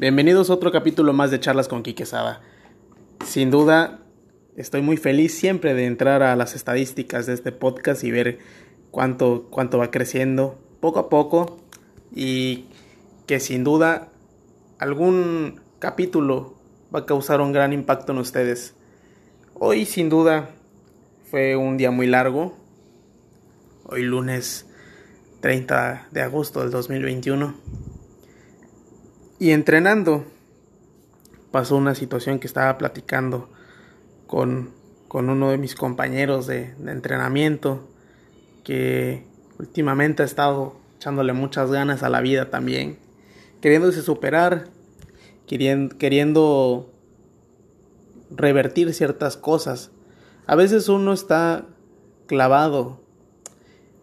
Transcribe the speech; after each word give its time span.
Bienvenidos 0.00 0.48
a 0.48 0.54
otro 0.54 0.70
capítulo 0.70 1.12
más 1.12 1.32
de 1.32 1.40
Charlas 1.40 1.66
con 1.66 1.82
Quique 1.82 2.06
Saba. 2.06 2.40
Sin 3.26 3.50
duda, 3.50 3.98
estoy 4.56 4.80
muy 4.80 4.96
feliz 4.96 5.36
siempre 5.36 5.74
de 5.74 5.86
entrar 5.86 6.22
a 6.22 6.36
las 6.36 6.54
estadísticas 6.54 7.26
de 7.26 7.34
este 7.34 7.50
podcast 7.50 8.04
y 8.04 8.12
ver 8.12 8.38
cuánto, 8.92 9.48
cuánto 9.50 9.76
va 9.76 9.90
creciendo 9.90 10.56
poco 10.78 11.00
a 11.00 11.08
poco 11.08 11.58
y 12.14 12.66
que 13.26 13.40
sin 13.40 13.64
duda 13.64 14.12
algún 14.78 15.62
capítulo 15.80 16.54
va 16.94 17.00
a 17.00 17.06
causar 17.06 17.40
un 17.40 17.50
gran 17.50 17.72
impacto 17.72 18.12
en 18.12 18.18
ustedes. 18.18 18.76
Hoy 19.54 19.84
sin 19.84 20.10
duda 20.10 20.50
fue 21.28 21.56
un 21.56 21.76
día 21.76 21.90
muy 21.90 22.06
largo. 22.06 22.56
Hoy 23.82 24.02
lunes 24.02 24.64
30 25.40 26.06
de 26.12 26.22
agosto 26.22 26.60
del 26.60 26.70
2021. 26.70 27.87
Y 29.40 29.52
entrenando 29.52 30.24
pasó 31.52 31.76
una 31.76 31.94
situación 31.94 32.40
que 32.40 32.48
estaba 32.48 32.76
platicando 32.76 33.48
con, 34.26 34.70
con 35.06 35.30
uno 35.30 35.50
de 35.50 35.58
mis 35.58 35.76
compañeros 35.76 36.46
de, 36.48 36.74
entrenamiento 36.86 37.88
que 38.64 39.24
últimamente 39.58 40.22
ha 40.22 40.26
estado 40.26 40.76
echándole 40.96 41.32
muchas 41.32 41.70
ganas 41.70 42.02
a 42.02 42.08
la 42.08 42.20
vida 42.20 42.50
también, 42.50 42.98
queriéndose 43.60 44.02
superar, 44.02 44.64
queriendo, 45.46 45.96
queriendo 45.96 46.92
revertir 48.30 48.92
ciertas 48.92 49.36
cosas. 49.36 49.92
A 50.46 50.56
veces 50.56 50.88
uno 50.88 51.12
está 51.12 51.64
clavado 52.26 53.00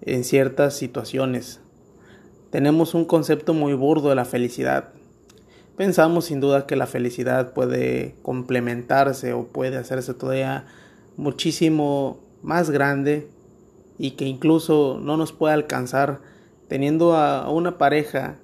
en 0.02 0.23
ciertas 0.23 0.77
situaciones. 0.77 1.59
Tenemos 2.52 2.94
un 2.94 3.03
concepto 3.03 3.53
muy 3.53 3.73
burdo 3.73 4.09
de 4.09 4.16
la 4.16 4.25
felicidad. 4.25 4.95
Pensamos 5.77 6.25
sin 6.25 6.39
duda 6.39 6.67
que 6.67 6.77
la 6.77 6.88
felicidad 6.88 7.53
puede 7.53 8.16
complementarse 8.21 9.33
o 9.33 9.47
puede 9.47 9.77
hacerse 9.77 10.13
todavía 10.13 10.66
muchísimo 11.17 12.19
más 12.41 12.69
grande 12.69 13.27
y 13.97 14.11
que 14.11 14.25
incluso 14.25 15.00
no 15.02 15.17
nos 15.17 15.33
puede 15.33 15.53
alcanzar 15.53 16.22
teniendo 16.69 17.16
a 17.16 17.50
una 17.50 17.77
pareja, 17.77 18.39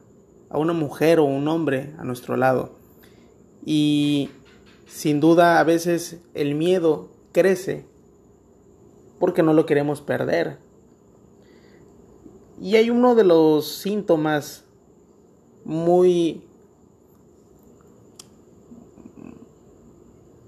a 0.50 0.58
una 0.58 0.74
mujer 0.74 1.20
o 1.20 1.24
un 1.24 1.48
hombre 1.48 1.94
a 1.98 2.04
nuestro 2.04 2.36
lado. 2.36 2.76
Y 3.66 4.30
sin 4.86 5.22
duda 5.22 5.62
a 5.62 5.64
veces 5.64 6.20
el 6.34 6.56
miedo 6.56 7.10
crece 7.32 7.86
porque 9.20 9.42
no 9.42 9.54
lo 9.54 9.66
queremos 9.66 10.02
perder. 10.02 10.58
Y 12.62 12.76
hay 12.76 12.90
uno 12.90 13.16
de 13.16 13.24
los 13.24 13.68
síntomas 13.68 14.66
muy 15.64 16.44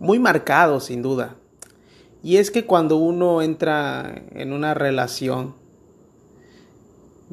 muy 0.04 0.20
marcados 0.20 0.86
sin 0.86 1.02
duda. 1.02 1.36
Y 2.22 2.38
es 2.38 2.52
que 2.52 2.66
cuando 2.66 2.98
uno 2.98 3.42
entra 3.42 4.24
en 4.32 4.54
una 4.54 4.74
relación 4.76 5.56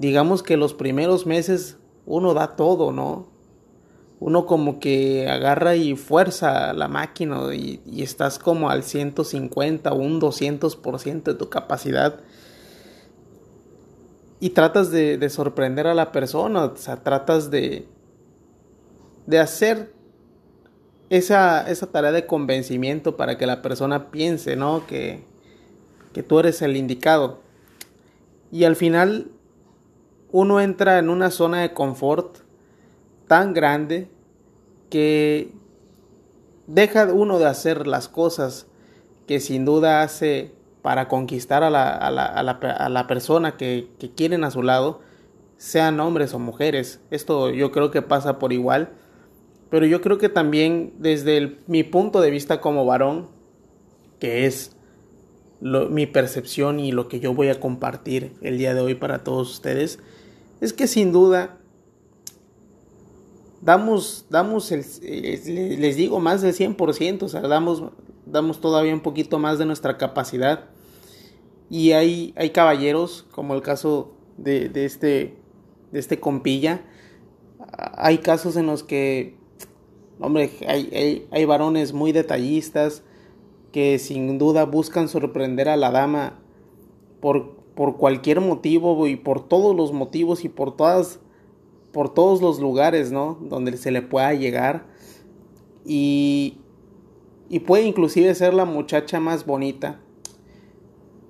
digamos 0.00 0.42
que 0.42 0.56
los 0.56 0.72
primeros 0.72 1.26
meses 1.26 1.76
uno 2.06 2.32
da 2.32 2.56
todo, 2.56 2.90
¿no? 2.90 3.28
Uno 4.18 4.46
como 4.46 4.80
que 4.80 5.28
agarra 5.28 5.76
y 5.76 5.94
fuerza 5.94 6.72
la 6.72 6.88
máquina 6.88 7.54
y, 7.54 7.80
estás 8.02 8.38
como 8.38 8.70
al 8.70 8.82
150 8.82 9.92
o 9.92 9.96
un 9.96 10.20
200% 10.20 11.22
de 11.22 11.34
tu 11.34 11.50
capacidad. 11.50 12.20
Y 14.40 14.50
tratas 14.50 14.90
de, 14.90 15.28
sorprender 15.28 15.86
a 15.86 15.94
la 15.94 16.12
persona, 16.12 16.64
o 16.64 16.76
sea, 16.76 17.02
tratas 17.02 17.50
de, 17.50 17.86
de 19.26 19.38
hacer 19.38 19.92
esa, 21.10 21.68
esa 21.68 21.90
tarea 21.90 22.12
de 22.12 22.26
convencimiento 22.26 23.16
para 23.16 23.36
que 23.36 23.46
la 23.46 23.60
persona 23.60 24.10
piense, 24.10 24.56
¿no? 24.56 24.86
Que, 24.86 25.24
que 26.12 26.22
tú 26.22 26.38
eres 26.38 26.62
el 26.62 26.76
indicado. 26.76 27.40
Y 28.50 28.64
al 28.64 28.76
final 28.76 29.30
uno 30.32 30.60
entra 30.60 30.98
en 30.98 31.10
una 31.10 31.30
zona 31.30 31.60
de 31.60 31.74
confort 31.74 32.38
tan 33.26 33.52
grande 33.52 34.08
que 34.88 35.52
deja 36.66 37.12
uno 37.12 37.38
de 37.38 37.46
hacer 37.46 37.86
las 37.86 38.08
cosas 38.08 38.66
que 39.26 39.40
sin 39.40 39.64
duda 39.64 40.02
hace 40.02 40.52
para 40.82 41.08
conquistar 41.08 41.62
a 41.62 41.70
la, 41.70 41.90
a 41.90 42.10
la, 42.10 42.24
a 42.24 42.42
la, 42.42 42.52
a 42.52 42.88
la 42.88 43.06
persona 43.06 43.56
que, 43.56 43.90
que, 43.98 44.12
quieren 44.12 44.44
a 44.44 44.50
su 44.50 44.62
lado, 44.62 45.00
sean 45.56 46.00
hombres 46.00 46.32
o 46.34 46.38
mujeres. 46.38 47.00
Esto 47.10 47.50
yo 47.50 47.70
creo 47.70 47.90
que 47.90 48.02
pasa 48.02 48.38
por 48.38 48.52
igual. 48.52 48.90
Pero 49.70 49.86
yo 49.86 50.00
creo 50.00 50.18
que 50.18 50.28
también 50.28 50.92
desde 50.98 51.58
mi 51.66 51.84
punto 51.84 52.20
de 52.20 52.30
vista 52.30 52.60
como 52.60 52.84
varón, 52.84 53.28
que 54.18 54.46
es 54.46 54.76
mi 55.60 56.06
percepción 56.06 56.80
y 56.80 56.90
lo 56.90 57.08
que 57.08 57.20
yo 57.20 57.34
voy 57.34 57.48
a 57.48 57.60
compartir 57.60 58.32
el 58.40 58.58
día 58.58 58.74
de 58.74 58.80
hoy 58.80 58.94
para 58.94 59.22
todos 59.22 59.50
ustedes, 59.50 60.00
es 60.60 60.72
que 60.72 60.86
sin 60.86 61.12
duda 61.12 61.58
damos, 63.60 64.26
damos 64.28 64.72
el, 64.72 64.84
eh, 65.02 65.76
les 65.78 65.96
digo, 65.96 66.18
más 66.18 66.42
del 66.42 66.54
100%, 66.54 67.22
o 67.22 67.28
sea, 67.28 67.42
damos, 67.42 67.84
damos 68.26 68.60
todavía 68.60 68.92
un 68.92 69.00
poquito 69.00 69.38
más 69.38 69.58
de 69.58 69.66
nuestra 69.66 69.98
capacidad. 69.98 70.64
Y 71.68 71.92
hay, 71.92 72.34
hay 72.36 72.50
caballeros, 72.50 73.26
como 73.30 73.54
el 73.54 73.62
caso 73.62 74.14
de, 74.36 74.68
de, 74.68 74.84
este, 74.84 75.36
de 75.92 75.98
este 76.00 76.18
compilla, 76.18 76.82
hay 77.96 78.18
casos 78.18 78.56
en 78.56 78.66
los 78.66 78.82
que, 78.82 79.39
hombre, 80.20 80.50
hay, 80.66 80.90
hay, 80.94 81.28
hay 81.30 81.44
varones 81.44 81.92
muy 81.92 82.12
detallistas 82.12 83.02
que 83.72 83.98
sin 83.98 84.38
duda 84.38 84.64
buscan 84.64 85.08
sorprender 85.08 85.68
a 85.68 85.76
la 85.76 85.90
dama 85.90 86.38
por, 87.20 87.56
por 87.74 87.96
cualquier 87.96 88.40
motivo 88.40 89.06
y 89.06 89.16
por 89.16 89.46
todos 89.46 89.74
los 89.74 89.92
motivos 89.92 90.44
y 90.44 90.48
por 90.48 90.76
todas 90.76 91.20
por 91.92 92.14
todos 92.14 92.40
los 92.40 92.60
lugares, 92.60 93.10
¿no? 93.10 93.36
Donde 93.40 93.76
se 93.76 93.90
le 93.90 94.00
pueda 94.00 94.32
llegar 94.32 94.86
y 95.84 96.58
y 97.48 97.58
puede 97.58 97.82
inclusive 97.82 98.32
ser 98.36 98.54
la 98.54 98.64
muchacha 98.64 99.18
más 99.18 99.44
bonita 99.44 100.00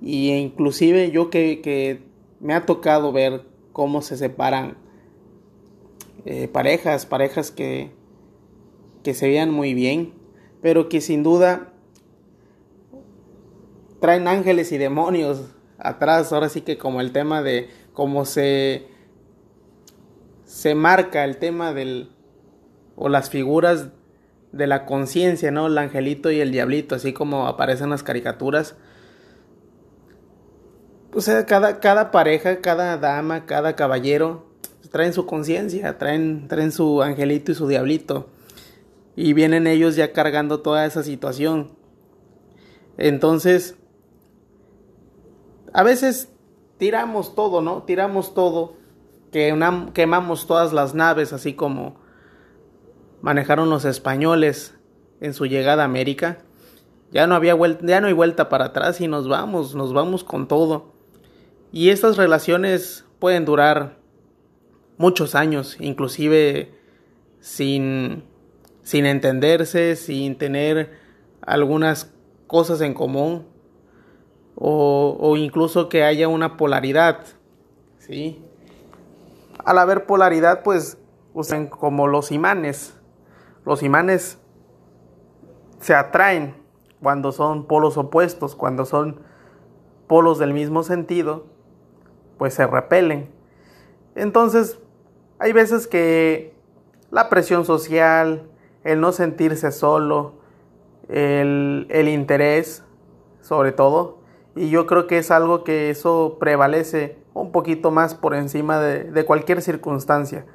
y 0.01 0.31
inclusive 0.31 1.09
yo 1.09 1.31
que, 1.31 1.61
que 1.61 2.03
me 2.39 2.53
ha 2.53 2.65
tocado 2.65 3.11
ver 3.11 3.43
cómo 3.73 4.03
se 4.03 4.17
separan 4.17 4.77
eh, 6.25 6.47
parejas, 6.47 7.07
parejas 7.07 7.49
que, 7.49 7.91
que 9.03 9.13
se 9.13 9.27
vean 9.27 9.51
muy 9.51 9.73
bien, 9.73 10.13
pero 10.61 10.89
que 10.89 11.01
sin 11.01 11.23
duda 11.23 11.73
traen 13.99 14.27
ángeles 14.27 14.71
y 14.71 14.77
demonios 14.77 15.53
atrás, 15.77 16.31
ahora 16.33 16.49
sí 16.49 16.61
que 16.61 16.77
como 16.77 17.01
el 17.01 17.11
tema 17.11 17.41
de 17.41 17.69
cómo 17.93 18.25
se 18.25 18.87
se 20.45 20.75
marca 20.75 21.23
el 21.23 21.37
tema 21.37 21.73
del 21.73 22.11
o 22.95 23.09
las 23.09 23.29
figuras 23.29 23.87
de 24.51 24.67
la 24.67 24.85
conciencia, 24.85 25.49
¿no? 25.49 25.67
El 25.67 25.77
angelito 25.77 26.29
y 26.29 26.41
el 26.41 26.51
diablito, 26.51 26.95
así 26.95 27.13
como 27.13 27.47
aparecen 27.47 27.89
las 27.89 28.03
caricaturas. 28.03 28.75
O 31.13 31.21
sea, 31.21 31.45
cada, 31.45 31.79
cada 31.79 32.11
pareja, 32.11 32.59
cada 32.59 32.97
dama, 32.97 33.45
cada 33.45 33.75
caballero 33.75 34.51
traen 34.91 35.13
su 35.13 35.25
conciencia, 35.25 35.97
traen, 35.97 36.47
traen 36.47 36.71
su 36.71 37.01
angelito 37.01 37.53
y 37.53 37.55
su 37.55 37.67
diablito. 37.67 38.29
Y 39.15 39.33
vienen 39.33 39.67
ellos 39.67 39.95
ya 39.95 40.13
cargando 40.13 40.61
toda 40.61 40.85
esa 40.85 41.03
situación. 41.03 41.71
Entonces, 42.97 43.77
a 45.73 45.83
veces 45.83 46.31
tiramos 46.77 47.35
todo, 47.35 47.61
¿no? 47.61 47.83
Tiramos 47.83 48.33
todo, 48.33 48.75
que 49.31 49.57
quemamos 49.93 50.47
todas 50.47 50.73
las 50.73 50.93
naves, 50.93 51.33
así 51.33 51.53
como 51.53 51.95
manejaron 53.21 53.69
los 53.69 53.85
españoles 53.85 54.75
en 55.19 55.33
su 55.33 55.45
llegada 55.45 55.83
a 55.83 55.85
América. 55.85 56.39
Ya 57.11 57.27
no 57.27 57.35
había 57.35 57.53
vuelta, 57.53 57.85
ya 57.85 58.01
no 58.01 58.07
hay 58.07 58.13
vuelta 58.13 58.49
para 58.49 58.65
atrás 58.65 59.01
y 59.01 59.07
nos 59.07 59.27
vamos, 59.27 59.75
nos 59.75 59.93
vamos 59.93 60.23
con 60.23 60.47
todo. 60.47 60.93
Y 61.71 61.89
estas 61.89 62.17
relaciones 62.17 63.05
pueden 63.19 63.45
durar 63.45 63.97
muchos 64.97 65.35
años, 65.35 65.77
inclusive 65.79 66.73
sin 67.39 68.23
sin 68.83 69.05
entenderse, 69.05 69.95
sin 69.95 70.37
tener 70.37 70.97
algunas 71.41 72.13
cosas 72.47 72.81
en 72.81 72.93
común, 72.93 73.47
o, 74.55 75.35
incluso 75.37 75.89
que 75.89 76.03
haya 76.03 76.27
una 76.27 76.55
polaridad, 76.55 77.25
¿sí? 77.97 78.43
Al 79.65 79.79
haber 79.79 80.05
polaridad, 80.05 80.61
pues 80.63 80.99
usan 81.33 81.67
como 81.67 82.07
los 82.07 82.31
imanes. 82.31 82.93
Los 83.65 83.81
imanes 83.81 84.37
se 85.79 85.95
atraen 85.95 86.55
cuando 87.01 87.31
son 87.31 87.65
polos 87.65 87.97
opuestos, 87.97 88.55
cuando 88.55 88.85
son 88.85 89.21
polos 90.05 90.37
del 90.37 90.53
mismo 90.53 90.83
sentido, 90.83 91.47
pues 92.37 92.53
se 92.53 92.67
repelen. 92.67 93.31
Entonces, 94.13 94.77
hay 95.39 95.53
veces 95.53 95.87
que 95.87 96.53
la 97.09 97.29
presión 97.29 97.65
social, 97.65 98.50
el 98.83 98.99
no 98.99 99.11
sentirse 99.11 99.71
solo, 99.71 100.33
el, 101.09 101.87
el 101.89 102.07
interés, 102.09 102.83
sobre 103.41 103.71
todo. 103.71 104.19
Y 104.55 104.69
yo 104.69 104.85
creo 104.85 105.07
que 105.07 105.17
es 105.17 105.31
algo 105.31 105.63
que 105.63 105.89
eso 105.89 106.37
prevalece 106.39 107.21
un 107.33 107.51
poquito 107.51 107.91
más 107.91 108.15
por 108.15 108.35
encima 108.35 108.79
de, 108.79 109.25
cualquier 109.25 109.61
circunstancia, 109.61 110.45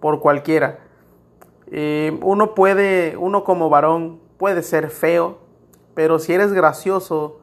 por 0.00 0.20
cualquiera. 0.20 0.80
Eh, 1.70 2.18
uno 2.22 2.54
puede, 2.54 3.16
uno 3.16 3.44
como 3.44 3.70
varón 3.70 4.20
puede 4.38 4.62
ser 4.62 4.90
feo, 4.90 5.38
pero 5.94 6.18
si 6.18 6.32
eres 6.32 6.52
gracioso 6.52 7.40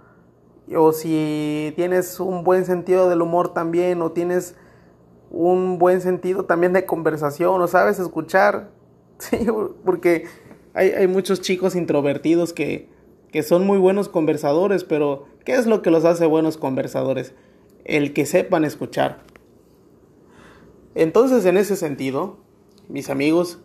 o 0.73 0.93
si 0.93 1.73
tienes 1.75 2.19
un 2.19 2.43
buen 2.43 2.65
sentido 2.65 3.09
del 3.09 3.21
humor 3.21 3.53
también 3.53 4.01
o 4.01 4.11
tienes 4.11 4.55
un 5.29 5.77
buen 5.79 6.01
sentido 6.01 6.45
también 6.45 6.71
de 6.71 6.85
conversación 6.85 7.61
o 7.61 7.67
sabes 7.67 7.99
escuchar, 7.99 8.69
sí, 9.29 9.37
porque 9.85 10.25
hay, 10.73 10.89
hay 10.89 11.07
muchos 11.07 11.41
chicos 11.41 11.75
introvertidos 11.75 12.53
que, 12.53 12.89
que 13.31 13.43
son 13.43 13.67
muy 13.67 13.77
buenos 13.77 14.09
conversadores, 14.09 14.83
pero 14.83 15.25
¿qué 15.45 15.53
es 15.53 15.67
lo 15.67 15.81
que 15.81 15.91
los 15.91 16.05
hace 16.05 16.25
buenos 16.25 16.57
conversadores? 16.57 17.33
El 17.85 18.13
que 18.13 18.25
sepan 18.25 18.65
escuchar. 18.65 19.23
Entonces, 20.95 21.45
en 21.45 21.57
ese 21.57 21.75
sentido, 21.75 22.37
mis 22.89 23.09
amigos, 23.09 23.59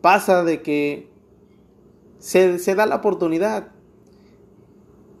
pasa 0.00 0.44
de 0.44 0.62
que 0.62 1.08
se, 2.18 2.58
se 2.60 2.74
da 2.74 2.86
la 2.86 2.96
oportunidad. 2.96 3.72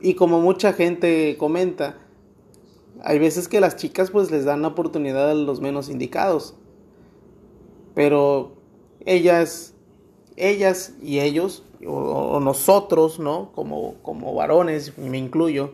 Y 0.00 0.14
como 0.14 0.40
mucha 0.40 0.72
gente 0.72 1.36
comenta, 1.36 1.98
hay 3.02 3.18
veces 3.18 3.48
que 3.48 3.60
las 3.60 3.76
chicas 3.76 4.10
pues 4.10 4.30
les 4.30 4.44
dan 4.44 4.62
la 4.62 4.68
oportunidad 4.68 5.30
a 5.30 5.34
los 5.34 5.60
menos 5.60 5.88
indicados. 5.88 6.54
Pero 7.94 8.53
ellas, 9.06 9.74
ellas 10.36 10.94
y 11.02 11.20
ellos 11.20 11.64
o, 11.86 12.40
nosotros, 12.40 13.18
¿no? 13.18 13.52
Como, 13.52 13.94
como 14.02 14.34
varones, 14.34 14.96
me 14.98 15.18
incluyo, 15.18 15.72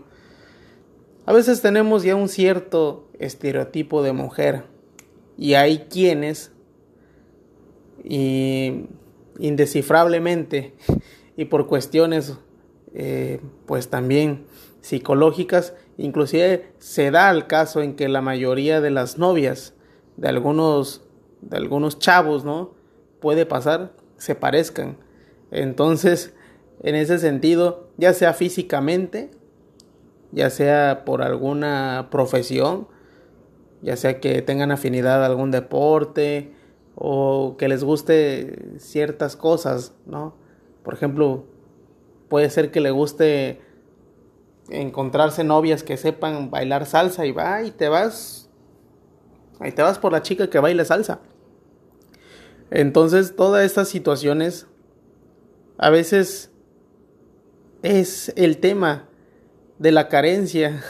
a 1.27 1.33
veces 1.33 1.63
tenemos 1.63 2.03
ya 2.03 2.17
un 2.17 2.29
cierto 2.29 3.09
estereotipo 3.19 4.03
de 4.03 4.13
mujer 4.13 4.65
y 5.37 5.55
hay 5.55 5.87
quienes, 5.91 6.53
y 8.03 8.87
indescifrablemente 9.39 10.75
y 11.37 11.45
por 11.45 11.67
cuestiones 11.67 12.37
eh, 12.95 13.41
pues 13.67 13.89
también 13.91 14.47
psicológicas, 14.81 15.75
inclusive 15.99 16.73
se 16.79 17.11
da 17.11 17.31
el 17.31 17.47
caso 17.47 17.83
en 17.83 17.95
que 17.95 18.09
la 18.09 18.23
mayoría 18.23 18.81
de 18.81 18.91
las 18.91 19.19
novias 19.19 19.75
de 20.17 20.29
algunos 20.29 21.03
de 21.43 21.57
algunos 21.57 21.99
chavos, 21.99 22.45
¿no? 22.45 22.73
Puede 23.21 23.47
pasar, 23.47 23.93
se 24.17 24.35
parezcan. 24.35 24.97
Entonces, 25.51 26.35
en 26.83 26.95
ese 26.95 27.19
sentido, 27.19 27.89
ya 27.97 28.13
sea 28.13 28.33
físicamente, 28.33 29.31
ya 30.33 30.51
sea 30.51 31.05
por 31.05 31.23
alguna 31.23 32.09
profesión, 32.11 32.89
ya 33.83 33.97
sea 33.97 34.21
que 34.21 34.43
tengan 34.43 34.73
afinidad 34.73 35.23
a 35.23 35.27
algún 35.27 35.51
deporte 35.51 36.53
o 36.95 37.57
que 37.59 37.69
les 37.69 37.85
guste 37.85 38.77
ciertas 38.79 39.37
cosas, 39.37 39.95
¿no? 40.07 40.35
Por 40.83 40.95
ejemplo, 40.95 41.45
puede 42.29 42.51
ser 42.51 42.71
que 42.71 42.81
le 42.81 42.91
guste 42.91 43.61
encontrarse 44.71 45.45
novias 45.45 45.83
que 45.83 45.97
sepan 45.97 46.51
bailar 46.51 46.87
salsa 46.87 47.27
y 47.27 47.33
va 47.33 47.63
y 47.63 47.71
te 47.71 47.89
vas 47.89 48.51
ahí 49.61 49.73
te 49.73 49.83
vas 49.83 49.99
por 49.99 50.13
la 50.13 50.23
chica 50.23 50.49
que 50.49 50.59
baila 50.59 50.85
salsa. 50.85 51.21
Entonces, 52.71 53.35
todas 53.35 53.65
estas 53.65 53.89
situaciones 53.89 54.67
a 55.79 55.91
veces 55.91 56.51
es 57.83 58.33
el 58.37 58.59
tema 58.59 59.09
de 59.79 59.93
la 59.93 60.09
carencia, 60.09 60.83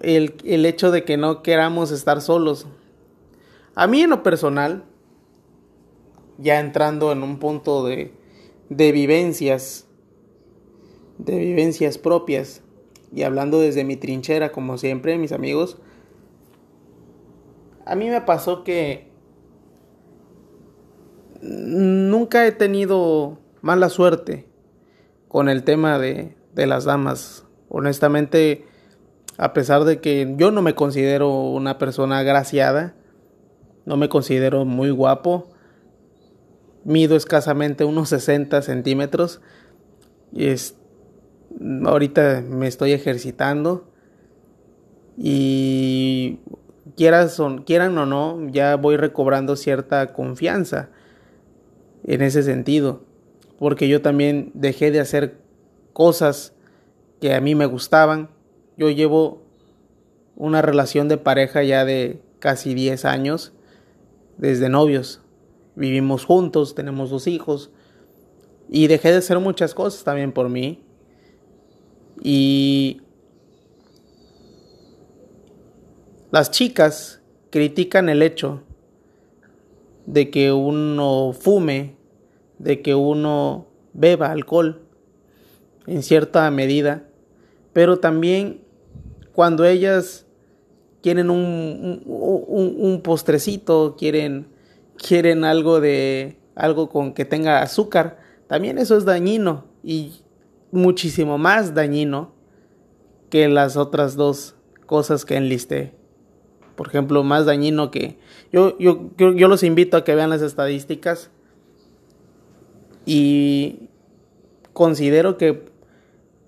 el, 0.00 0.36
el, 0.44 0.64
hecho 0.64 0.90
de 0.90 1.04
que 1.04 1.16
no 1.16 1.42
queramos 1.42 1.90
estar 1.90 2.20
solos. 2.20 2.66
A 3.74 3.86
mí 3.86 4.00
en 4.02 4.10
lo 4.10 4.22
personal, 4.22 4.84
ya 6.38 6.60
entrando 6.60 7.12
en 7.12 7.22
un 7.22 7.38
punto 7.38 7.84
de, 7.84 8.12
de 8.68 8.92
vivencias, 8.92 9.86
de 11.18 11.36
vivencias 11.36 11.98
propias, 11.98 12.62
y 13.12 13.22
hablando 13.22 13.60
desde 13.60 13.84
mi 13.84 13.96
trinchera, 13.96 14.50
como 14.50 14.78
siempre, 14.78 15.18
mis 15.18 15.32
amigos, 15.32 15.78
a 17.84 17.94
mí 17.96 18.08
me 18.08 18.20
pasó 18.20 18.64
que 18.64 19.13
nunca 21.44 22.46
he 22.46 22.52
tenido 22.52 23.38
mala 23.60 23.88
suerte 23.88 24.48
con 25.28 25.48
el 25.48 25.62
tema 25.62 25.98
de, 25.98 26.36
de 26.54 26.66
las 26.66 26.84
damas. 26.84 27.44
Honestamente, 27.68 28.64
a 29.36 29.52
pesar 29.52 29.84
de 29.84 30.00
que 30.00 30.34
yo 30.36 30.50
no 30.50 30.62
me 30.62 30.74
considero 30.74 31.30
una 31.30 31.78
persona 31.78 32.18
agraciada, 32.18 32.94
no 33.84 33.96
me 33.96 34.08
considero 34.08 34.64
muy 34.64 34.90
guapo, 34.90 35.50
mido 36.84 37.16
escasamente 37.16 37.84
unos 37.84 38.10
60 38.10 38.62
centímetros 38.62 39.40
y 40.32 40.46
es, 40.46 40.76
ahorita 41.84 42.42
me 42.46 42.66
estoy 42.66 42.92
ejercitando 42.92 43.90
y 45.16 46.40
quieras 46.96 47.38
o, 47.40 47.64
quieran 47.64 47.96
o 47.98 48.06
no, 48.06 48.48
ya 48.50 48.76
voy 48.76 48.96
recobrando 48.96 49.56
cierta 49.56 50.12
confianza 50.12 50.90
en 52.04 52.22
ese 52.22 52.42
sentido 52.42 53.02
porque 53.58 53.88
yo 53.88 54.02
también 54.02 54.50
dejé 54.54 54.90
de 54.90 55.00
hacer 55.00 55.38
cosas 55.92 56.52
que 57.20 57.34
a 57.34 57.40
mí 57.40 57.54
me 57.54 57.66
gustaban. 57.66 58.30
Yo 58.76 58.90
llevo 58.90 59.42
una 60.36 60.62
relación 60.62 61.08
de 61.08 61.16
pareja 61.16 61.62
ya 61.62 61.84
de 61.84 62.20
casi 62.40 62.74
10 62.74 63.04
años, 63.04 63.52
desde 64.36 64.68
novios. 64.68 65.22
Vivimos 65.76 66.24
juntos, 66.24 66.74
tenemos 66.74 67.10
dos 67.10 67.26
hijos 67.26 67.70
y 68.68 68.86
dejé 68.86 69.12
de 69.12 69.18
hacer 69.18 69.38
muchas 69.38 69.74
cosas 69.74 70.04
también 70.04 70.32
por 70.32 70.48
mí. 70.48 70.82
Y 72.20 73.00
las 76.30 76.50
chicas 76.50 77.22
critican 77.50 78.08
el 78.08 78.22
hecho 78.22 78.62
de 80.06 80.30
que 80.30 80.52
uno 80.52 81.32
fume 81.32 81.93
de 82.64 82.80
que 82.80 82.94
uno 82.94 83.66
beba 83.92 84.32
alcohol 84.32 84.80
en 85.86 86.02
cierta 86.02 86.50
medida, 86.50 87.04
pero 87.74 87.98
también 87.98 88.62
cuando 89.34 89.66
ellas 89.66 90.26
quieren 91.02 91.28
un, 91.28 92.02
un, 92.06 93.00
postrecito, 93.02 93.96
quieren, 93.98 94.46
quieren 94.96 95.44
algo 95.44 95.80
de 95.80 96.38
algo 96.54 96.88
con 96.88 97.12
que 97.12 97.26
tenga 97.26 97.60
azúcar, 97.60 98.18
también 98.46 98.78
eso 98.78 98.96
es 98.96 99.04
dañino 99.04 99.66
y 99.82 100.22
muchísimo 100.70 101.36
más 101.36 101.74
dañino 101.74 102.32
que 103.28 103.48
las 103.48 103.76
otras 103.76 104.16
dos 104.16 104.54
cosas 104.86 105.26
que 105.26 105.36
enlisté. 105.36 105.92
Por 106.76 106.88
ejemplo, 106.88 107.22
más 107.24 107.44
dañino 107.44 107.90
que 107.90 108.18
yo, 108.50 108.78
yo, 108.78 109.10
yo 109.18 109.48
los 109.48 109.62
invito 109.62 109.98
a 109.98 110.04
que 110.04 110.14
vean 110.14 110.30
las 110.30 110.40
estadísticas 110.40 111.30
y 113.06 113.88
considero 114.72 115.36
que 115.36 115.64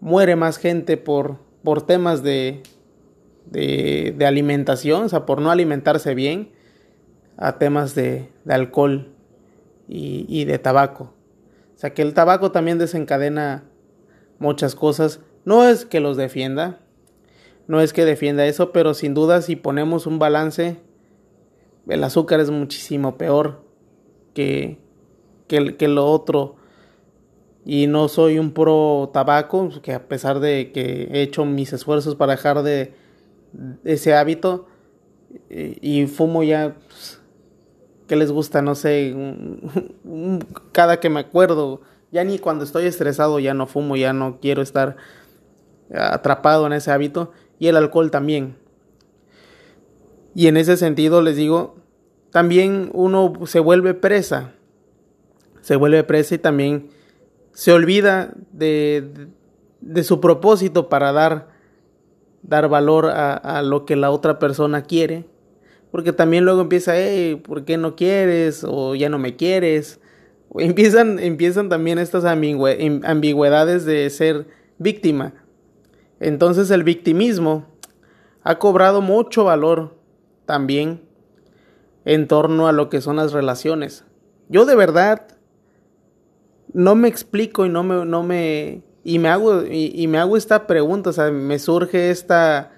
muere 0.00 0.36
más 0.36 0.58
gente 0.58 0.96
por, 0.96 1.38
por 1.62 1.82
temas 1.82 2.22
de, 2.22 2.62
de, 3.46 4.14
de, 4.16 4.26
alimentación, 4.26 5.04
o 5.04 5.08
sea, 5.08 5.26
por 5.26 5.40
no 5.40 5.50
alimentarse 5.50 6.14
bien, 6.14 6.50
a 7.36 7.58
temas 7.58 7.94
de, 7.94 8.30
de 8.44 8.54
alcohol 8.54 9.12
y, 9.88 10.26
y, 10.28 10.44
de 10.44 10.58
tabaco. 10.58 11.14
O 11.74 11.78
sea, 11.78 11.92
que 11.92 12.02
el 12.02 12.14
tabaco 12.14 12.52
también 12.52 12.78
desencadena 12.78 13.64
muchas 14.38 14.74
cosas. 14.74 15.20
No 15.44 15.64
es 15.64 15.84
que 15.84 16.00
los 16.00 16.16
defienda, 16.16 16.80
no 17.68 17.80
es 17.80 17.92
que 17.92 18.04
defienda 18.04 18.46
eso, 18.46 18.72
pero 18.72 18.94
sin 18.94 19.14
duda 19.14 19.42
si 19.42 19.56
ponemos 19.56 20.06
un 20.06 20.18
balance, 20.18 20.78
el 21.88 22.04
azúcar 22.04 22.40
es 22.40 22.50
muchísimo 22.50 23.16
peor 23.18 23.64
que, 24.34 24.85
que, 25.46 25.76
que 25.76 25.88
lo 25.88 26.10
otro. 26.10 26.56
Y 27.64 27.88
no 27.88 28.08
soy 28.08 28.38
un 28.38 28.52
pro 28.52 29.10
tabaco, 29.12 29.70
que 29.82 29.92
a 29.92 30.06
pesar 30.06 30.38
de 30.40 30.70
que 30.72 31.08
he 31.12 31.22
hecho 31.22 31.44
mis 31.44 31.72
esfuerzos 31.72 32.14
para 32.14 32.32
dejar 32.32 32.62
de, 32.62 32.94
ese 33.84 34.14
hábito 34.14 34.66
y, 35.50 36.06
fumo 36.06 36.42
ya, 36.42 36.76
pues, 36.86 37.20
¿qué 38.06 38.16
les 38.16 38.30
gusta? 38.30 38.62
No 38.62 38.74
sé, 38.74 39.14
cada 40.72 41.00
que 41.00 41.10
me 41.10 41.20
acuerdo, 41.20 41.80
ya 42.12 42.24
ni 42.24 42.38
cuando 42.38 42.64
estoy 42.64 42.86
estresado 42.86 43.38
ya 43.38 43.54
no 43.54 43.66
fumo, 43.66 43.96
ya 43.96 44.12
no 44.12 44.38
quiero 44.40 44.62
estar 44.62 44.96
atrapado 45.92 46.66
en 46.66 46.72
ese 46.72 46.90
hábito 46.90 47.32
y 47.58 47.68
el 47.68 47.76
alcohol 47.76 48.10
también. 48.10 48.56
Y 50.34 50.48
en 50.48 50.56
ese 50.56 50.76
sentido 50.76 51.22
les 51.22 51.36
digo, 51.36 51.76
también 52.30 52.90
uno 52.92 53.32
se 53.46 53.60
vuelve 53.60 53.94
presa 53.94 54.52
se 55.66 55.74
vuelve 55.74 56.04
presa 56.04 56.36
y 56.36 56.38
también 56.38 56.90
se 57.50 57.72
olvida 57.72 58.32
de, 58.52 59.26
de, 59.80 60.04
su 60.04 60.20
propósito 60.20 60.88
para 60.88 61.10
dar, 61.10 61.48
dar 62.44 62.68
valor 62.68 63.06
a, 63.06 63.62
lo 63.62 63.84
que 63.84 63.96
la 63.96 64.12
otra 64.12 64.38
persona 64.38 64.82
quiere. 64.82 65.24
Porque 65.90 66.12
también 66.12 66.44
luego 66.44 66.60
empieza, 66.60 66.96
hey, 66.96 67.34
¿por 67.34 67.64
qué 67.64 67.78
no 67.78 67.96
quieres? 67.96 68.62
O 68.62 68.94
ya 68.94 69.08
no 69.08 69.18
me 69.18 69.34
quieres. 69.34 69.98
O 70.50 70.60
empiezan, 70.60 71.18
empiezan 71.18 71.68
también 71.68 71.98
estas 71.98 72.24
ambigüedades 72.24 73.84
de 73.84 74.08
ser 74.10 74.46
víctima. 74.78 75.32
Entonces 76.20 76.70
el 76.70 76.84
victimismo 76.84 77.66
ha 78.44 78.60
cobrado 78.60 79.00
mucho 79.00 79.42
valor 79.42 79.96
también 80.44 81.02
en 82.04 82.28
torno 82.28 82.68
a 82.68 82.72
lo 82.72 82.88
que 82.88 83.00
son 83.00 83.16
las 83.16 83.32
relaciones. 83.32 84.04
Yo 84.48 84.64
de 84.64 84.76
verdad 84.76 85.25
no 86.76 86.94
me 86.94 87.08
explico 87.08 87.64
y 87.64 87.70
no 87.70 87.82
me, 87.82 88.04
no 88.04 88.22
me, 88.22 88.82
y 89.02 89.18
me 89.18 89.30
hago, 89.30 89.62
y, 89.64 90.06
me 90.08 90.18
hago 90.18 90.36
esta 90.36 90.66
pregunta, 90.66 91.08
o 91.08 91.12
sea, 91.14 91.30
me 91.30 91.58
surge 91.58 92.10
esta, 92.10 92.70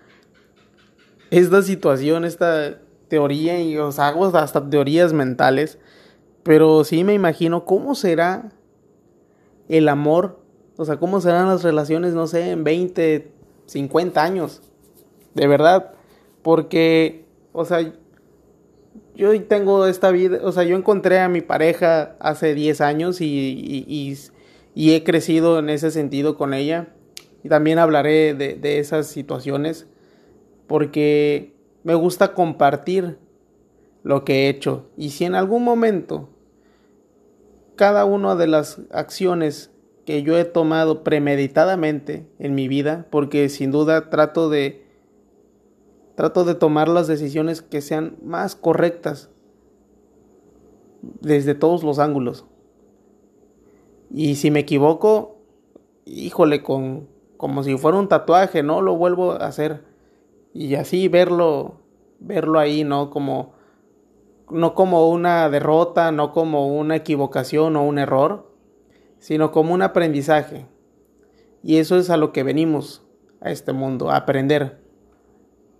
esta 1.32 1.62
situación, 1.62 2.24
esta 2.24 2.78
teoría, 3.08 3.60
y 3.60 3.76
os 3.76 3.98
hago 3.98 4.26
hasta 4.26 4.70
teorías 4.70 5.12
mentales, 5.12 5.80
pero 6.44 6.84
sí 6.84 7.02
me 7.02 7.12
imagino 7.12 7.64
cómo 7.64 7.96
será 7.96 8.52
el 9.68 9.88
amor, 9.88 10.38
o 10.76 10.84
sea, 10.84 11.00
cómo 11.00 11.20
serán 11.20 11.48
las 11.48 11.64
relaciones, 11.64 12.14
no 12.14 12.28
sé, 12.28 12.52
en 12.52 12.62
20, 12.62 13.32
50 13.66 14.22
años, 14.22 14.62
de 15.34 15.48
verdad, 15.48 15.90
porque, 16.42 17.24
o 17.52 17.64
sea, 17.64 17.92
yo 19.18 19.38
tengo 19.44 19.87
esta 19.87 20.10
vida, 20.10 20.38
o 20.42 20.52
sea, 20.52 20.62
yo 20.62 20.76
encontré 20.76 21.20
a 21.20 21.28
mi 21.28 21.42
pareja 21.42 22.16
hace 22.20 22.54
10 22.54 22.80
años 22.80 23.20
y, 23.20 23.84
y, 24.75 24.94
he 24.94 25.04
crecido 25.04 25.58
en 25.58 25.68
ese 25.68 25.90
sentido 25.90 26.37
con 26.37 26.54
ella. 26.54 26.94
Y 27.42 27.48
también 27.48 27.78
hablaré 27.78 28.34
de 28.34 28.78
esas 28.78 29.08
situaciones 29.08 29.87
porque 30.66 31.54
me 31.82 31.94
gusta 31.94 32.32
compartir 32.32 33.18
lo 34.02 34.25
que 34.25 34.46
he 34.46 34.48
hecho. 34.48 34.88
Y 34.96 35.10
si 35.10 35.25
en 35.25 35.34
algún 35.34 35.64
momento 35.64 36.28
cada 37.78 38.04
una 38.04 38.34
de 38.34 38.46
las 38.46 38.80
acciones 38.90 39.70
que 40.04 40.22
yo 40.22 40.38
he 40.38 40.44
tomado 40.44 41.04
premeditadamente 41.04 42.26
en 42.38 42.54
mi 42.54 42.68
vida, 42.68 43.06
porque 43.10 43.48
sin 43.48 43.70
duda 43.70 44.10
trato 44.10 44.48
de 44.50 44.88
Trato 46.18 46.44
de 46.44 46.56
tomar 46.56 46.88
las 46.88 47.06
decisiones 47.06 47.62
que 47.62 47.80
sean 47.80 48.16
más 48.25 48.56
correctas 48.56 49.30
desde 51.00 51.54
todos 51.54 51.84
los 51.84 52.00
ángulos. 52.00 52.44
Y 54.10 54.34
si 54.34 54.50
me 54.50 54.58
equivoco, 54.58 55.38
híjole, 56.06 56.64
con 56.64 57.06
como 57.37 57.62
si 57.62 57.78
fuera 57.78 58.00
un 58.00 58.08
tatuaje, 58.08 58.64
¿no? 58.64 58.82
Lo 58.82 58.96
vuelvo 58.96 59.30
a 59.30 59.46
hacer. 59.46 59.84
Y 60.52 60.75
así 60.75 61.06
verlo, 61.06 61.82
verlo 62.18 62.58
ahí, 62.58 62.82
¿no? 62.82 63.10
Como, 63.10 63.52
no 64.50 64.75
como 64.75 65.08
una 65.10 65.48
derrota, 65.48 66.10
no 66.10 66.32
como 66.32 66.66
una 66.66 66.96
equivocación 66.96 67.76
o 67.76 67.84
un 67.84 67.96
error, 67.96 68.52
sino 69.20 69.52
como 69.52 69.72
un 69.72 69.82
aprendizaje. 69.82 70.66
Y 71.62 71.76
eso 71.76 71.96
es 71.96 72.10
a 72.10 72.16
lo 72.16 72.32
que 72.32 72.42
venimos 72.42 73.06
a 73.40 73.52
este 73.52 73.72
mundo, 73.72 74.10
a 74.10 74.16
aprender. 74.16 74.88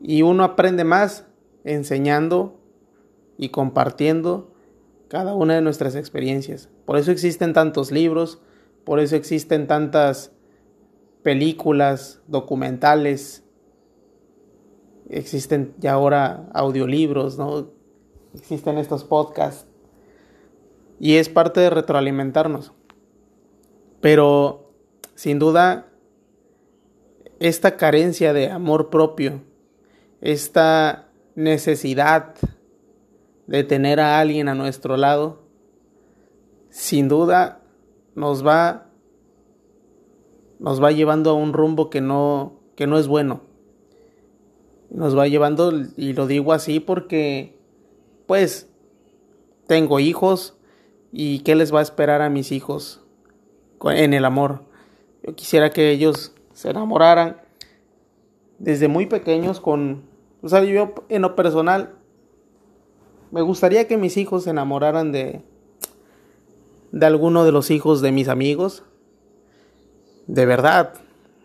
Y 0.01 0.23
uno 0.23 0.45
aprende 0.45 0.85
más 0.85 1.27
enseñando 1.65 2.61
y 3.37 3.51
compartiendo 3.51 4.53
cada 5.09 5.35
una 5.35 5.55
de 5.55 5.63
nuestras 5.63 5.95
experiencias. 5.95 6.69
Por 6.85 6.99
eso 6.99 7.11
existen 7.11 7.53
tantos 7.53 7.91
libros, 7.91 8.41
por 8.85 9.01
eso 9.01 9.17
existen 9.17 9.67
tantas 9.67 10.33
películas, 11.23 12.21
documentales, 12.27 13.45
existen 15.09 15.75
ya 15.79 15.93
ahora 15.93 16.49
audiolibros, 16.53 17.39
¿no? 17.39 17.71
Existen 18.35 18.79
estos 18.79 19.05
podcasts. 19.05 19.67
Y 21.01 21.17
es 21.17 21.29
parte 21.29 21.61
de 21.61 21.71
retroalimentarnos. 21.71 22.73
Pero, 24.01 24.73
sin 25.15 25.39
duda, 25.39 25.89
esta 27.41 27.77
carencia 27.77 28.33
de 28.33 28.51
amor 28.51 28.91
propio 28.91 29.43
esta 30.21 31.09
necesidad 31.35 32.35
de 33.47 33.65
tener 33.65 34.01
a 34.01 34.19
alguien 34.19 34.49
a 34.49 34.55
nuestro 34.55 34.97
lado, 34.97 35.43
sin 36.71 37.09
duda 37.09 37.63
nos 38.15 38.47
va 38.47 38.85
nos 40.59 40.83
va 40.83 40.91
llevando 40.91 41.31
a 41.31 41.35
un 41.35 41.53
rumbo 41.53 41.89
que 41.89 42.01
no 42.01 42.61
que 42.75 42.87
no 42.87 42.99
es 42.99 43.07
bueno. 43.07 43.43
Nos 44.91 45.17
va 45.17 45.29
llevando 45.29 45.73
y 45.97 46.15
lo 46.15 46.27
digo 46.27 46.53
así 46.53 46.81
porque 46.81 47.59
pues 48.27 48.69
tengo 49.67 50.01
hijos 50.01 50.57
y 51.13 51.41
qué 51.41 51.55
les 51.55 51.73
va 51.73 51.81
a 51.81 51.83
esperar 51.83 52.23
a 52.23 52.31
mis 52.31 52.53
hijos 52.53 53.05
en 53.83 54.15
el 54.15 54.25
amor. 54.25 54.65
Yo 55.23 55.35
quisiera 55.35 55.71
que 55.71 55.91
ellos 55.91 56.35
se 56.53 56.71
enamoraran 56.71 57.41
desde 58.59 58.89
muy 58.89 59.07
pequeños 59.07 59.61
con 59.61 60.08
o 60.43 60.49
sea, 60.49 60.65
yo 60.65 60.95
en 61.09 61.23
lo 61.23 61.37
personal 61.37 61.95
me 63.31 63.43
gustaría 63.43 63.87
que 63.87 63.97
mis 63.97 64.17
hijos 64.17 64.45
se 64.45 64.51
enamoraran 64.51 65.13
de 65.13 65.43
de 66.93 67.07
alguno 67.07 67.45
de 67.45 67.53
los 67.53 67.71
hijos 67.71 68.01
de 68.01 68.13
mis 68.13 68.29
amigos. 68.29 68.85
De 70.27 70.47
verdad, 70.47 70.95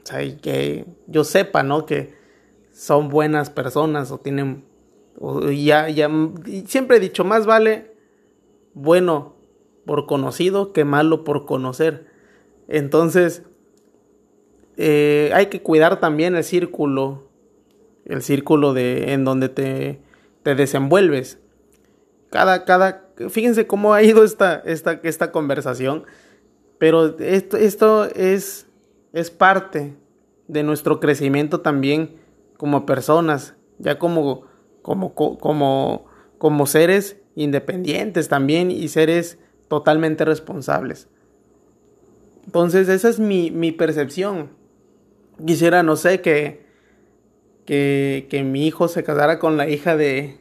o 0.04 0.06
sea, 0.06 0.24
y 0.24 0.36
que 0.38 0.86
yo 1.08 1.24
sepa, 1.24 1.64
¿no? 1.64 1.86
Que 1.86 2.14
son 2.74 3.10
buenas 3.10 3.50
personas 3.50 4.12
o 4.12 4.18
tienen 4.20 4.66
o 5.20 5.50
ya 5.52 5.90
ya 5.90 6.10
siempre 6.66 6.98
he 6.98 7.00
dicho, 7.00 7.24
más 7.24 7.46
vale 7.46 7.94
bueno 8.74 9.36
por 9.86 10.06
conocido 10.06 10.74
que 10.74 10.86
malo 10.86 11.24
por 11.24 11.46
conocer. 11.46 12.08
Entonces, 12.68 13.44
eh, 14.78 15.32
hay 15.34 15.48
que 15.48 15.62
cuidar 15.62 16.00
también 16.00 16.36
el 16.36 16.44
círculo 16.44 17.30
el 18.06 18.22
círculo 18.22 18.74
de 18.74 19.14
en 19.14 19.26
donde 19.26 19.50
te, 19.50 20.00
te 20.44 20.56
desenvuelves. 20.56 21.40
Cada, 22.30 22.66
cada, 22.66 23.10
fíjense 23.30 23.68
cómo 23.68 23.94
ha 23.94 24.02
ido 24.04 24.24
esta, 24.24 24.56
esta, 24.66 25.00
esta 25.04 25.32
conversación, 25.32 26.04
pero 26.80 27.18
esto, 27.20 27.58
esto 27.58 28.06
es, 28.06 28.68
es 29.14 29.30
parte 29.32 29.96
de 30.48 30.64
nuestro 30.64 31.00
crecimiento 31.00 31.62
también 31.62 32.16
como 32.58 32.86
personas, 32.86 33.56
ya 33.78 34.00
como, 34.00 34.44
como, 34.82 35.14
como, 35.14 36.06
como 36.38 36.66
seres 36.66 37.18
independientes 37.36 38.30
también 38.30 38.72
y 38.72 38.88
seres 38.88 39.38
totalmente 39.68 40.26
responsables. 40.26 41.08
Entonces 42.46 42.90
esa 42.90 43.10
es 43.10 43.20
mi, 43.20 43.52
mi 43.52 43.72
percepción. 43.72 44.50
Quisiera, 45.46 45.84
no 45.84 45.96
sé, 45.96 46.22
que, 46.22 46.63
que, 47.66 48.28
que 48.30 48.44
mi 48.44 48.68
hijo 48.68 48.88
se 48.88 49.04
casara 49.04 49.40
con 49.40 49.58
la 49.58 49.70
hija 49.70 49.96
de, 49.96 50.38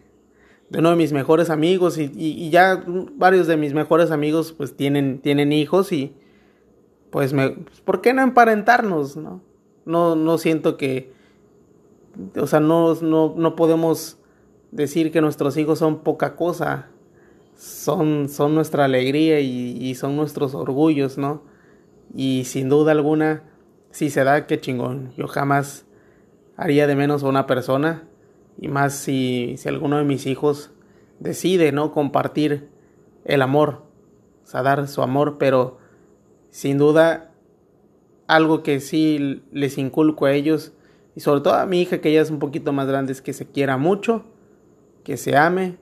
de 0.71 0.79
uno 0.79 0.91
de 0.91 0.97
mis 0.97 1.13
mejores 1.13 1.51
amigos 1.51 1.99
y, 1.99 2.11
y, 2.15 2.51
ya 2.51 2.83
varios 3.15 3.47
de 3.47 3.57
mis 3.57 3.75
mejores 3.75 4.11
amigos 4.11 4.53
pues 4.53 4.77
tienen, 4.77 5.21
tienen 5.21 5.53
hijos 5.53 5.93
y 5.93 6.15
pues 7.11 7.33
me, 7.33 7.51
pues, 7.51 7.81
¿por 7.81 8.01
qué 8.01 8.15
no 8.15 8.23
emparentarnos? 8.23 9.17
No, 9.17 9.43
no, 9.85 10.17
no 10.17 10.39
siento 10.39 10.77
que, 10.77 11.13
o 12.37 12.47
sea, 12.47 12.61
no, 12.61 12.95
no, 12.95 13.35
no 13.37 13.55
podemos 13.55 14.19
decir 14.71 15.13
que 15.13 15.21
nuestros 15.21 15.57
hijos 15.59 15.79
son 15.79 16.01
poca 16.03 16.37
cosa, 16.37 16.89
son, 17.55 18.31
son 18.31 18.55
nuestra 18.55 18.87
alegría 18.87 19.41
y, 19.41 19.77
y 19.79 19.95
son 19.95 20.17
nuestros 20.17 20.55
orgullos, 20.55 21.19
¿no? 21.19 21.43
Y 22.15 22.45
sin 22.45 22.71
duda 22.71 22.93
alguna, 22.93 23.45
si 23.91 24.09
se 24.09 24.25
da, 24.25 24.47
qué 24.47 24.59
chingón. 24.59 25.13
Yo 25.17 25.29
jamás 25.29 25.85
haría 26.57 26.87
de 26.87 26.97
menos 26.97 27.23
a 27.23 27.29
una 27.29 27.47
persona 27.47 28.05
y 28.59 28.69
más 28.69 28.95
si, 28.95 29.57
si 29.57 29.69
alguno 29.69 29.99
de 29.99 30.05
mis 30.05 30.27
hijos 30.27 30.71
decide 31.21 31.73
no 31.73 31.93
compartir 31.93 32.69
el 33.25 33.43
amor, 33.43 33.83
o 34.45 34.47
sea, 34.47 34.63
dar 34.63 34.87
su 34.89 35.03
amor, 35.03 35.39
pero 35.39 35.79
sin 36.51 36.79
duda 36.79 37.33
algo 38.27 38.63
que 38.63 38.81
sí 38.81 39.43
les 39.53 39.79
inculco 39.79 40.27
a 40.27 40.33
ellos 40.33 40.73
y 41.15 41.21
sobre 41.21 41.41
todo 41.41 41.55
a 41.55 41.67
mi 41.67 41.81
hija 41.83 42.01
que 42.01 42.11
ella 42.11 42.23
es 42.23 42.31
un 42.31 42.39
poquito 42.39 42.73
más 42.73 42.87
grande 42.87 43.13
es 43.13 43.23
que 43.23 43.33
se 43.33 43.47
quiera 43.47 43.77
mucho, 43.77 44.25
que 45.05 45.17
se 45.17 45.37
ame, 45.37 45.77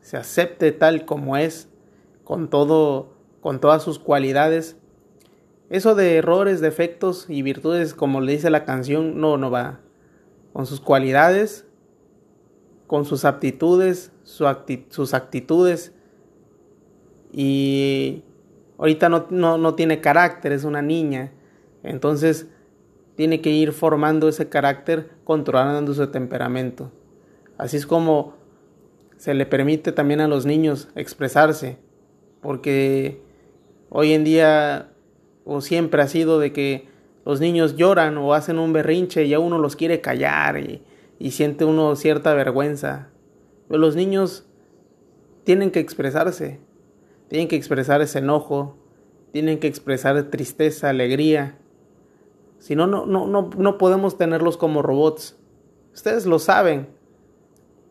se 0.00 0.16
acepte 0.16 0.72
tal 0.72 1.04
como 1.04 1.36
es, 1.36 1.68
con 2.24 2.48
todo, 2.48 3.14
con 3.40 3.60
todas 3.60 3.82
sus 3.82 3.98
cualidades. 3.98 4.76
Eso 5.68 5.94
de 5.94 6.16
errores, 6.16 6.60
defectos 6.60 7.26
y 7.28 7.42
virtudes, 7.42 7.94
como 7.94 8.20
le 8.20 8.32
dice 8.32 8.50
la 8.50 8.64
canción, 8.64 9.20
no, 9.20 9.36
no 9.36 9.50
va 9.50 9.80
con 10.52 10.66
sus 10.66 10.80
cualidades, 10.80 11.66
con 12.86 13.04
sus 13.04 13.24
aptitudes, 13.24 14.12
sus 14.22 15.14
actitudes 15.14 15.92
y 17.32 18.24
ahorita 18.78 19.08
no, 19.08 19.26
no, 19.30 19.58
no 19.58 19.74
tiene 19.74 20.00
carácter, 20.00 20.52
es 20.52 20.64
una 20.64 20.82
niña. 20.82 21.32
Entonces 21.82 22.48
tiene 23.14 23.40
que 23.40 23.50
ir 23.50 23.72
formando 23.72 24.28
ese 24.28 24.48
carácter 24.48 25.10
controlando 25.24 25.94
su 25.94 26.06
temperamento. 26.08 26.90
Así 27.58 27.76
es 27.76 27.86
como 27.86 28.34
se 29.16 29.34
le 29.34 29.44
permite 29.44 29.92
también 29.92 30.20
a 30.20 30.28
los 30.28 30.46
niños 30.46 30.88
expresarse, 30.94 31.76
porque 32.40 33.22
hoy 33.90 34.14
en 34.14 34.24
día 34.24 34.92
o 35.44 35.60
siempre 35.60 36.00
ha 36.00 36.08
sido 36.08 36.38
de 36.38 36.52
que 36.52 36.88
los 37.30 37.38
niños 37.38 37.76
lloran 37.76 38.18
o 38.18 38.34
hacen 38.34 38.58
un 38.58 38.72
berrinche 38.72 39.24
y 39.24 39.34
a 39.34 39.38
uno 39.38 39.56
los 39.56 39.76
quiere 39.76 40.00
callar 40.00 40.58
y, 40.58 40.82
siente 41.30 41.64
uno 41.64 41.94
cierta 41.94 42.34
vergüenza. 42.34 43.10
Pero 43.68 43.78
los 43.78 43.94
niños 43.94 44.48
tienen 45.44 45.70
que 45.70 45.78
expresarse, 45.78 46.58
tienen 47.28 47.46
que 47.46 47.54
expresar 47.54 48.02
ese 48.02 48.18
enojo, 48.18 48.76
tienen 49.30 49.60
que 49.60 49.68
expresar 49.68 50.20
tristeza, 50.24 50.88
alegría. 50.88 51.56
Si 52.58 52.74
no, 52.74 52.88
no, 52.88 53.06
no, 53.06 53.26
no 53.28 53.78
podemos 53.78 54.18
tenerlos 54.18 54.56
como 54.56 54.82
robots. 54.82 55.38
Ustedes 55.94 56.26
lo 56.26 56.40
saben. 56.40 56.88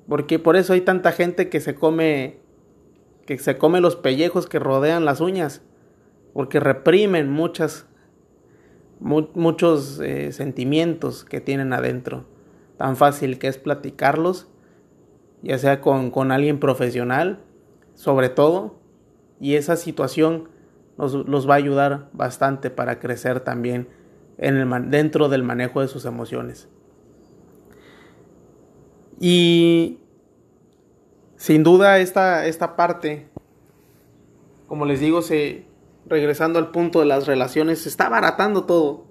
Porque 0.10 0.38
por 0.38 0.58
eso 0.58 0.74
hay 0.74 0.82
tanta 0.82 1.14
gente 1.14 1.48
que 1.48 1.62
se 1.62 1.76
come 1.76 2.42
que 3.26 3.38
se 3.38 3.58
come 3.58 3.80
los 3.80 3.96
pellejos 3.96 4.48
que 4.48 4.60
rodean 4.60 5.06
las 5.06 5.22
uñas, 5.22 5.62
porque 6.34 6.60
reprimen 6.60 7.32
muchas 7.32 7.89
muchos 9.00 10.00
eh, 10.00 10.32
sentimientos 10.32 11.24
que 11.24 11.42
tienen 11.42 11.74
adentro. 11.74 12.26
Tan 12.78 12.96
fácil 12.96 13.40
que 13.40 13.48
es 13.48 13.58
platicarlos, 13.58 14.48
ya 15.42 15.58
sea 15.58 15.82
con, 15.82 16.12
con 16.12 16.32
alguien 16.32 16.60
profesional, 16.60 17.40
sobre 17.94 18.30
todo, 18.30 18.80
y 19.40 19.56
esa 19.56 19.76
situación 19.76 20.50
nos, 20.98 21.14
los 21.14 21.50
va 21.50 21.54
a 21.54 21.58
ayudar 21.58 22.10
bastante 22.14 22.70
para 22.70 23.00
crecer 23.00 23.40
también 23.40 23.88
en 24.38 24.58
el, 24.58 24.90
dentro 24.90 25.30
del 25.30 25.44
manejo 25.44 25.82
de 25.82 25.88
sus 25.88 26.06
emociones. 26.06 26.70
Y 29.20 30.00
sin 31.36 31.64
duda 31.64 32.00
esta, 32.00 32.48
esta 32.48 32.76
parte, 32.76 33.30
como 34.68 34.86
les 34.86 35.00
digo, 35.00 35.22
se, 35.22 35.66
regresando 36.10 36.60
al 36.60 36.72
punto 36.72 37.00
de 37.00 37.06
las 37.06 37.28
relaciones, 37.28 37.82
se 37.82 37.90
está 37.90 38.08
abaratando 38.08 38.66
todo. 38.66 39.06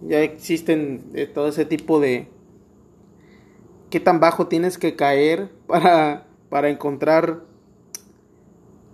Ya 0.00 0.20
existen 0.20 1.10
eh, 1.14 1.26
todo 1.26 1.48
ese 1.48 1.64
tipo 1.64 2.00
de... 2.00 2.28
¿Qué 3.90 4.00
tan 4.00 4.18
bajo 4.20 4.48
tienes 4.48 4.78
que 4.78 4.96
caer 4.96 5.50
para, 5.66 6.26
para 6.48 6.68
encontrar... 6.68 7.44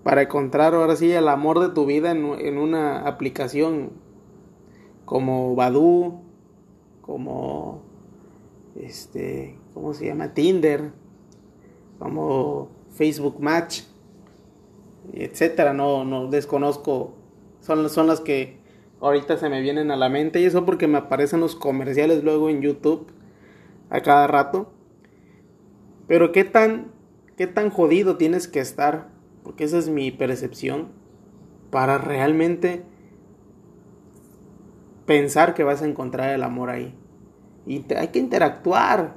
Para 0.03 0.23
encontrar 0.23 0.75
ahora 0.75 0.97
sí 0.97 1.13
el 1.13 1.29
amor 1.29 1.61
de 1.61 1.69
tu 1.69 1.87
vida 1.87 2.11
en, 2.11 2.25
en 2.41 2.59
una 2.59 3.07
aplicación 3.07 3.93
como 5.05 5.55
Badu, 5.55 6.23
como 7.03 7.83
este, 8.75 9.59
¿cómo 9.75 9.95
se 9.95 10.07
llama? 10.07 10.35
Tinder, 10.35 10.93
como 12.01 12.69
Facebook 12.91 13.41
Match, 13.41 13.83
etcétera, 15.13 15.73
no, 15.73 16.05
no 16.05 16.29
desconozco, 16.29 17.15
son, 17.61 17.89
son 17.91 18.07
las 18.07 18.21
que 18.21 18.59
ahorita 19.01 19.37
se 19.37 19.49
me 19.49 19.61
vienen 19.61 19.91
a 19.91 19.97
la 19.97 20.09
mente 20.09 20.41
y 20.41 20.45
eso 20.45 20.65
porque 20.65 20.87
me 20.87 20.99
aparecen 20.99 21.41
los 21.41 21.57
comerciales 21.57 22.23
luego 22.23 22.49
en 22.49 22.63
YouTube 22.63 23.07
a 23.91 24.01
cada 24.01 24.27
rato. 24.27 24.73
Pero 26.07 26.33
qué 26.33 26.45
tan, 26.45 26.93
qué 27.37 27.47
tan 27.47 27.71
jodido 27.71 28.17
tienes 28.17 28.49
que 28.49 28.61
estar, 28.61 29.09
porque 29.43 29.65
esa 29.65 29.79
es 29.79 29.89
mi 29.89 30.11
percepción, 30.11 30.89
para 31.71 31.99
realmente 31.99 32.85
pensar 35.07 35.55
que 35.55 35.65
vas 35.65 35.83
a 35.83 35.87
encontrar 35.87 36.31
el 36.31 36.43
amor 36.43 36.71
ahí. 36.71 36.95
Y 37.67 37.85
hay 37.95 38.09
que 38.09 38.19
interactuar, 38.19 39.17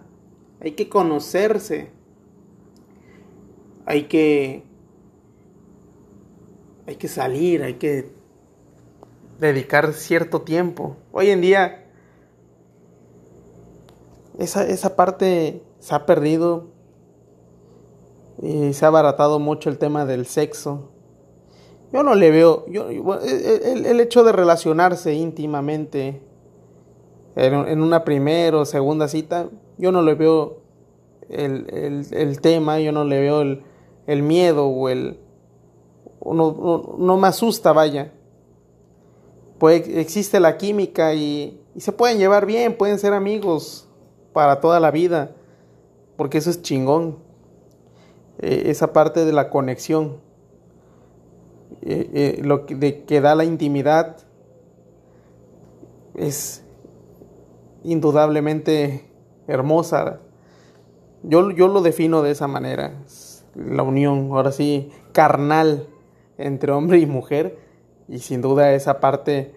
hay 0.61 0.71
que 0.71 0.89
conocerse, 0.89 1.91
hay 3.85 4.03
que 4.03 4.63
hay 6.87 6.95
que 6.95 7.07
salir, 7.07 7.63
hay 7.63 7.75
que 7.75 8.09
dedicar 9.39 9.93
cierto 9.93 10.41
tiempo. 10.41 10.97
Hoy 11.11 11.29
en 11.29 11.41
día 11.41 11.85
esa, 14.39 14.65
esa 14.67 14.95
parte 14.95 15.61
se 15.79 15.95
ha 15.95 16.05
perdido 16.05 16.67
y 18.41 18.73
se 18.73 18.85
ha 18.85 18.89
abaratado 18.89 19.39
mucho 19.39 19.69
el 19.69 19.77
tema 19.77 20.05
del 20.05 20.25
sexo. 20.25 20.89
Yo 21.93 22.03
no 22.03 22.15
le 22.15 22.31
veo, 22.31 22.65
yo, 22.67 22.89
el, 22.89 23.85
el 23.85 23.99
hecho 23.99 24.23
de 24.23 24.31
relacionarse 24.31 25.13
íntimamente 25.13 26.21
en, 27.35 27.81
una 27.81 28.03
primera 28.03 28.57
o 28.57 28.65
segunda 28.65 29.07
cita, 29.07 29.49
yo 29.77 29.91
no 29.91 30.01
le 30.01 30.15
veo 30.15 30.61
el, 31.29 32.05
el, 32.11 32.41
tema, 32.41 32.79
yo 32.79 32.91
no 32.91 33.03
le 33.03 33.19
veo 33.19 33.41
el, 33.41 33.63
el 34.07 34.23
miedo 34.23 34.67
o 34.67 34.89
el... 34.89 35.19
No, 36.33 36.95
no, 36.97 37.17
me 37.17 37.27
asusta, 37.27 37.71
vaya. 37.71 38.11
Pues 39.59 39.87
existe 39.87 40.39
la 40.39 40.57
química 40.57 41.13
y, 41.13 41.61
se 41.77 41.91
pueden 41.91 42.17
llevar 42.17 42.45
bien, 42.45 42.77
pueden 42.77 42.97
ser 42.99 43.13
amigos 43.13 43.87
para 44.33 44.59
toda 44.59 44.79
la 44.79 44.91
vida, 44.91 45.35
porque 46.17 46.39
eso 46.39 46.49
es 46.49 46.61
chingón. 46.61 47.19
E, 48.39 48.69
esa 48.71 48.91
parte 48.91 49.23
de 49.23 49.33
la 49.33 49.49
conexión, 49.49 50.17
e, 51.81 52.37
e, 52.39 52.43
lo 52.43 52.65
que, 52.65 53.03
que 53.03 53.21
da 53.21 53.35
la 53.35 53.45
intimidad, 53.45 54.17
es, 56.15 56.63
indudablemente 57.83 59.05
hermosa. 59.47 60.21
Yo, 61.23 61.51
yo 61.51 61.67
lo 61.67 61.81
defino 61.81 62.21
de 62.23 62.31
esa 62.31 62.47
manera, 62.47 63.03
la 63.53 63.83
unión, 63.83 64.29
ahora 64.31 64.51
sí, 64.51 64.91
carnal 65.11 65.87
entre 66.37 66.71
hombre 66.71 66.99
y 66.99 67.05
mujer, 67.05 67.57
y 68.07 68.19
sin 68.19 68.41
duda 68.41 68.73
esa 68.73 68.99
parte 68.99 69.53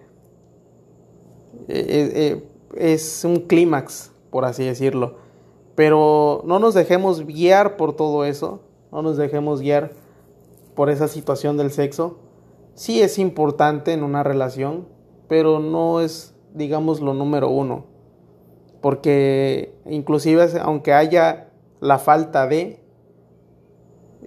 eh, 1.67 1.85
eh, 1.87 2.11
eh, 2.15 2.43
es 2.75 3.23
un 3.23 3.41
clímax, 3.41 4.11
por 4.29 4.45
así 4.45 4.63
decirlo. 4.65 5.17
Pero 5.75 6.41
no 6.45 6.59
nos 6.59 6.73
dejemos 6.73 7.25
guiar 7.25 7.77
por 7.77 7.95
todo 7.95 8.25
eso, 8.25 8.61
no 8.91 9.01
nos 9.01 9.17
dejemos 9.17 9.61
guiar 9.61 9.91
por 10.75 10.89
esa 10.89 11.07
situación 11.07 11.57
del 11.57 11.71
sexo. 11.71 12.19
Sí 12.73 13.01
es 13.01 13.19
importante 13.19 13.93
en 13.93 14.03
una 14.03 14.23
relación, 14.23 14.87
pero 15.27 15.59
no 15.59 16.01
es, 16.01 16.35
digamos, 16.53 17.01
lo 17.01 17.13
número 17.13 17.49
uno 17.49 17.89
porque 18.81 19.75
inclusive 19.85 20.47
aunque 20.61 20.93
haya 20.93 21.49
la 21.79 21.99
falta 21.99 22.47
de, 22.47 22.79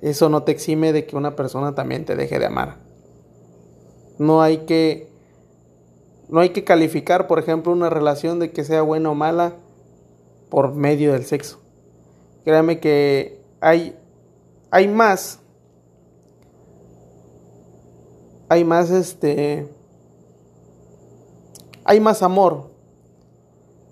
eso 0.02 0.28
no 0.28 0.42
te 0.42 0.52
exime 0.52 0.92
de 0.92 1.06
que 1.06 1.16
una 1.16 1.36
persona 1.36 1.74
también 1.74 2.04
te 2.04 2.16
deje 2.16 2.38
de 2.38 2.46
amar. 2.46 2.76
No 4.18 4.42
hay 4.42 4.58
que 4.58 5.10
no 6.28 6.40
hay 6.40 6.50
que 6.50 6.64
calificar, 6.64 7.26
por 7.26 7.38
ejemplo, 7.38 7.72
una 7.72 7.90
relación 7.90 8.38
de 8.38 8.52
que 8.52 8.64
sea 8.64 8.82
buena 8.82 9.10
o 9.10 9.14
mala 9.14 9.54
por 10.50 10.74
medio 10.74 11.12
del 11.12 11.24
sexo. 11.24 11.60
Créame 12.44 12.80
que 12.80 13.40
hay 13.60 13.96
hay 14.70 14.88
más 14.88 15.38
hay 18.48 18.64
más 18.64 18.90
este 18.90 19.68
hay 21.84 22.00
más 22.00 22.22
amor 22.22 22.70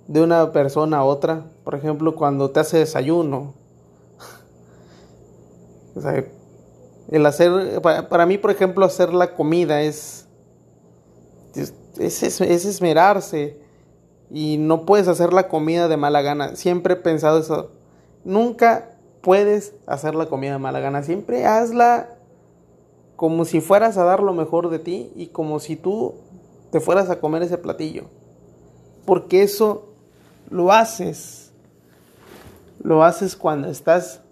de 0.08 0.22
una 0.22 0.50
persona 0.50 0.98
a 0.98 1.04
otra. 1.04 1.46
Por 1.62 1.76
ejemplo, 1.76 2.16
cuando 2.16 2.50
te 2.50 2.58
hace 2.58 2.78
desayuno. 2.78 3.59
El 7.10 7.26
hacer, 7.26 7.80
para, 7.82 8.26
mí, 8.26 8.38
por 8.38 8.50
ejemplo, 8.50 8.84
hacer 8.84 9.12
la 9.12 9.34
comida 9.34 9.82
es, 9.82 10.28
es, 11.98 12.22
es, 12.22 12.40
esmerarse. 12.40 13.58
Y 14.30 14.58
no 14.58 14.86
puedes 14.86 15.08
hacer 15.08 15.32
la 15.32 15.48
comida 15.48 15.88
de 15.88 15.96
mala 15.96 16.22
gana. 16.22 16.54
Siempre 16.54 16.94
he 16.94 16.96
pensado 16.96 17.40
eso. 17.40 17.72
Nunca 18.24 18.96
puedes 19.22 19.74
hacer 19.86 20.14
la 20.14 20.26
comida 20.26 20.52
de 20.52 20.58
mala 20.58 20.78
gana. 20.78 21.02
Siempre 21.02 21.46
hazla 21.46 22.10
como 23.16 23.44
si 23.44 23.60
fueras 23.60 23.98
a 23.98 24.04
dar 24.04 24.22
lo 24.22 24.32
mejor 24.32 24.70
de 24.70 24.78
ti 24.78 25.12
y 25.16 25.26
como 25.26 25.58
si 25.58 25.74
tú 25.74 26.14
te 26.70 26.78
fueras 26.78 27.10
a 27.10 27.18
comer 27.18 27.42
ese 27.42 27.58
platillo. 27.58 28.04
Porque 29.04 29.42
eso 29.42 29.88
lo 30.48 30.70
haces. 30.70 31.52
Lo 32.80 33.02
haces 33.02 33.34
cuando 33.34 33.68
estás 33.68 34.22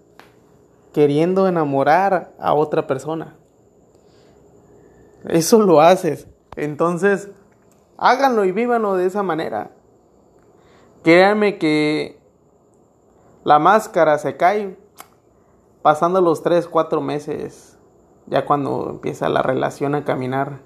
queriendo 0.92 1.48
enamorar 1.48 2.33
a 2.38 2.55
otra 2.55 2.87
persona. 2.87 3.37
Eso 5.24 5.61
lo 5.61 5.81
haces. 5.81 6.27
Entonces, 6.57 7.31
háganlo 7.96 8.44
y 8.44 8.53
vívanlo 8.53 8.96
de 8.96 9.07
esa 9.07 9.22
manera. 9.22 9.72
Créanme 11.03 11.59
que 11.59 12.20
la 13.44 13.59
máscara 13.59 14.18
se 14.18 14.37
cae 14.37 14.79
pasando 15.83 16.20
los 16.20 16.42
3, 16.42 16.66
4 16.68 17.01
meses. 17.01 17.79
ya 18.31 18.44
cuando 18.44 18.90
empieza 18.90 19.29
la 19.29 19.42
relación 19.42 19.94
a 19.94 20.05
caminar, 20.05 20.61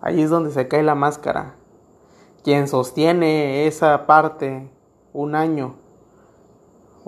ahí 0.00 0.22
es 0.22 0.30
donde 0.30 0.50
se 0.50 0.68
cae 0.68 0.82
la 0.82 0.94
máscara. 0.94 1.54
Quien 2.42 2.68
sostiene 2.68 3.66
esa 3.66 4.06
parte 4.06 4.70
un 5.12 5.34
año, 5.34 5.76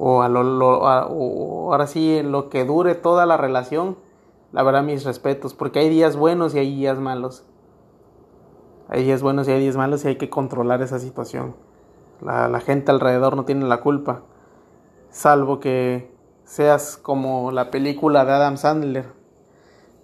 o, 0.01 0.23
a 0.23 0.29
lo, 0.29 0.87
ahora 0.87 1.89
sí, 1.89 2.23
lo 2.23 2.51
que 2.51 2.65
dure 2.65 2.95
toda 2.95 3.27
la 3.27 3.37
relación, 3.37 3.99
la 4.53 4.63
verdad 4.63 4.85
mis 4.85 5.05
respetos, 5.05 5.55
porque 5.55 5.81
hay 5.81 5.89
días 5.89 6.15
buenos 6.17 6.55
y 6.55 6.61
hay 6.61 6.73
días 6.73 7.01
malos. 7.01 7.45
Hay 8.89 9.03
días 9.03 9.23
buenos 9.23 9.49
y 9.49 9.51
hay 9.51 9.61
días 9.61 9.77
malos 9.77 10.05
y 10.05 10.09
hay 10.09 10.17
que 10.17 10.31
controlar 10.31 10.83
esa 10.83 11.01
situación. 11.01 11.57
La 12.21 12.61
gente 12.61 12.93
alrededor 12.93 13.35
no 13.35 13.45
tiene 13.45 13.67
la 13.67 13.81
culpa, 13.81 14.23
salvo 15.11 15.59
que 15.59 16.13
seas 16.45 16.97
como 16.97 17.51
la 17.51 17.73
película 17.73 18.25
de 18.25 18.33
Adam 18.33 18.57
Sandler, 18.57 19.07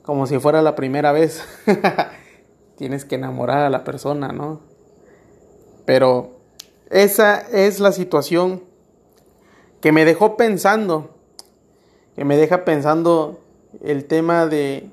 como 0.02 0.26
si 0.26 0.40
fuera 0.40 0.60
la 0.60 0.74
primera 0.74 1.12
vez. 1.12 1.46
Tienes 2.76 3.04
que 3.04 3.14
enamorar 3.14 3.60
a 3.60 3.70
la 3.70 3.84
persona, 3.84 4.32
¿no? 4.32 4.60
Pero 5.86 6.40
esa 6.90 7.38
es 7.40 7.78
la 7.78 7.92
situación 7.92 8.73
que 9.84 9.92
me 9.92 10.06
dejó 10.06 10.38
pensando, 10.38 11.10
que 12.16 12.24
me 12.24 12.38
deja 12.38 12.64
pensando 12.64 13.42
el 13.82 14.06
tema 14.06 14.46
de, 14.46 14.88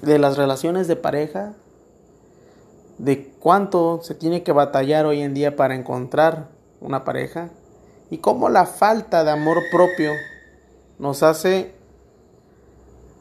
de 0.00 0.18
las 0.18 0.38
relaciones 0.38 0.88
de 0.88 0.96
pareja, 0.96 1.52
de 2.96 3.34
cuánto 3.38 4.00
se 4.02 4.14
tiene 4.14 4.42
que 4.42 4.52
batallar 4.52 5.04
hoy 5.04 5.20
en 5.20 5.34
día 5.34 5.56
para 5.56 5.74
encontrar 5.74 6.48
una 6.80 7.04
pareja 7.04 7.50
y 8.08 8.16
cómo 8.16 8.48
la 8.48 8.64
falta 8.64 9.24
de 9.24 9.30
amor 9.32 9.58
propio 9.70 10.12
nos 10.98 11.22
hace 11.22 11.74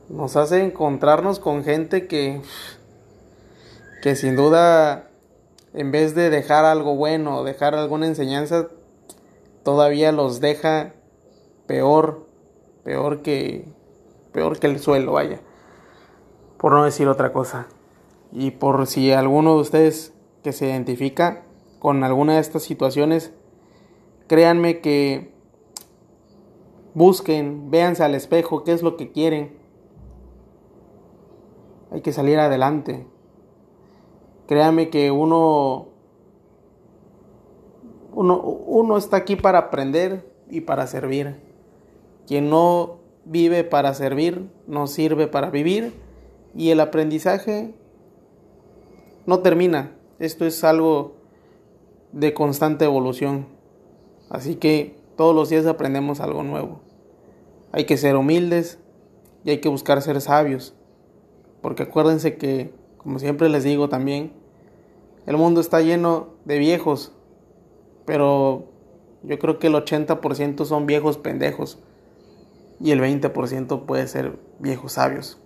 nos 0.08 0.38
hace 0.38 0.64
encontrarnos 0.64 1.40
con 1.40 1.66
gente 1.66 2.08
que 2.08 2.42
que 4.02 4.16
sin 4.16 4.38
duda 4.38 5.10
en 5.74 5.92
vez 5.92 6.16
de 6.16 6.30
dejar 6.30 6.64
algo 6.64 6.96
bueno 6.96 7.44
dejar 7.44 7.76
alguna 7.76 8.08
enseñanza 8.08 8.70
todavía 9.70 10.12
los 10.12 10.40
deja 10.42 10.94
peor 11.68 12.28
peor 12.84 13.22
que 13.22 13.66
peor 14.32 14.60
que 14.60 14.68
el 14.68 14.80
suelo 14.80 15.14
vaya 15.14 15.42
por 16.58 16.74
no 16.74 16.84
decir 16.84 17.08
otra 17.08 17.32
cosa 17.32 17.68
y 18.32 18.52
por 18.52 18.88
si 18.88 19.12
alguno 19.12 19.56
de 19.56 19.62
ustedes 19.62 20.14
que 20.44 20.54
se 20.54 20.68
identifica 20.68 21.44
con 21.80 22.04
alguna 22.04 22.34
de 22.34 22.40
estas 22.40 22.64
situaciones 22.64 23.34
Créanme 24.30 24.80
que 24.80 25.34
busquen, 26.94 27.72
véanse 27.72 28.04
al 28.04 28.14
espejo, 28.14 28.64
qué 28.64 28.74
es 28.74 28.84
lo 28.84 28.96
que 28.96 29.12
quieren. 29.12 29.58
Hay 31.90 32.02
que 32.02 32.14
salir 32.14 32.38
adelante. 32.38 33.08
Créanme 34.46 34.92
que 34.92 35.10
uno, 35.10 35.88
uno, 38.14 38.98
está 38.98 39.18
aquí 39.18 39.36
para 39.36 39.60
aprender 39.60 40.30
y 40.50 40.62
para 40.62 40.88
servir. 40.88 41.36
Quien 42.28 42.50
no 42.50 42.98
vive 43.26 43.64
para 43.64 43.94
servir, 43.94 44.50
no 44.68 44.88
sirve 44.88 45.28
para 45.28 45.50
vivir. 45.50 45.94
Y 46.56 46.72
el 46.72 46.80
aprendizaje 46.80 47.74
no 49.26 49.40
termina. 49.40 49.96
Esto 50.20 50.46
es 50.46 50.64
algo 50.64 51.16
de 52.12 52.34
constante 52.34 52.86
evolución. 52.86 53.48
Así 54.30 54.56
que 54.56 54.98
todos 55.16 55.36
los 55.36 55.50
días 55.50 55.66
aprendemos 55.66 56.20
algo 56.20 56.44
nuevo. 56.44 56.82
Hay 57.72 57.86
que 57.86 57.98
ser 57.98 58.16
humildes 58.16 58.80
y 59.44 59.52
hay 59.52 59.60
que 59.60 59.70
buscar 59.70 60.02
ser 60.02 60.20
sabios. 60.22 60.74
Porque 61.62 61.84
acuérdense 61.84 62.38
que, 62.38 62.74
como 62.98 63.20
siempre 63.20 63.50
les 63.50 63.64
digo 63.64 63.90
también, 63.90 64.34
el 65.26 65.38
mundo 65.38 65.62
está 65.62 65.82
lleno 65.82 66.30
de 66.46 66.58
viejos, 66.58 67.14
pero 68.10 68.66
yo 69.22 69.38
creo 69.38 69.60
que 69.60 69.68
el 69.68 69.76
80% 69.76 70.66
son 70.66 70.88
viejos 70.88 71.20
pendejos 71.20 71.78
y 72.80 72.90
el 72.90 73.02
20% 73.02 73.86
puede 73.86 74.08
ser 74.08 74.40
viejos 74.58 74.94
sabios. 74.94 75.40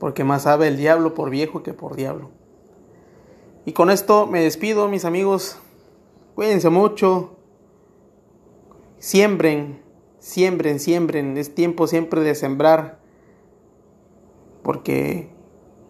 Porque 0.00 0.24
más 0.24 0.44
sabe 0.44 0.66
el 0.66 0.78
diablo 0.78 1.12
por 1.12 1.28
viejo 1.28 1.62
que 1.62 1.74
por 1.74 1.94
diablo. 1.94 2.30
Y 3.66 3.72
con 3.72 3.90
esto 3.90 4.26
me 4.26 4.40
despido, 4.40 4.88
mis 4.88 5.04
amigos. 5.04 5.58
Cuídense 6.36 6.70
mucho. 6.70 7.36
Siembren, 8.96 9.82
siembren, 10.20 10.80
siembren. 10.80 11.36
Es 11.36 11.54
tiempo 11.54 11.86
siempre 11.86 12.22
de 12.22 12.34
sembrar. 12.34 12.98
Porque 14.62 15.28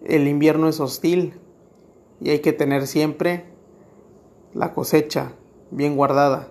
el 0.04 0.26
invierno 0.26 0.68
es 0.68 0.80
hostil 0.80 1.34
y 2.20 2.30
hay 2.30 2.40
que 2.40 2.52
tener 2.52 2.88
siempre 2.88 3.53
la 4.54 4.72
cosecha 4.72 5.32
bien 5.70 5.96
guardada. 5.96 6.48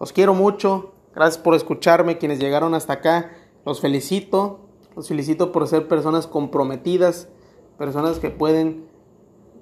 Los 0.00 0.12
quiero 0.12 0.34
mucho. 0.34 0.92
Gracias 1.14 1.42
por 1.42 1.54
escucharme. 1.54 2.18
Quienes 2.18 2.38
llegaron 2.38 2.74
hasta 2.74 2.94
acá, 2.94 3.32
los 3.64 3.80
felicito. 3.80 4.60
Los 4.94 5.08
felicito 5.08 5.52
por 5.52 5.66
ser 5.68 5.88
personas 5.88 6.26
comprometidas, 6.26 7.28
personas 7.76 8.18
que 8.18 8.30
pueden 8.30 8.88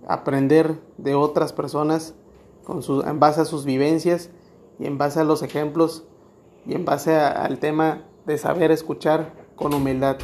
aprender 0.06 0.80
de 0.96 1.14
otras 1.16 1.52
personas 1.52 2.14
en 3.04 3.20
base 3.20 3.40
a 3.40 3.44
sus 3.44 3.64
vivencias 3.64 4.30
y 4.78 4.86
en 4.86 4.96
base 4.96 5.20
a 5.20 5.24
los 5.24 5.42
ejemplos 5.42 6.04
y 6.66 6.74
en 6.74 6.84
base 6.84 7.16
al 7.16 7.58
tema 7.58 8.04
de 8.26 8.38
saber 8.38 8.70
escuchar 8.70 9.32
con 9.56 9.74
humildad. 9.74 10.18